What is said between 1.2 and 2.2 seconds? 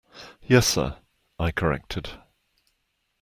I corrected.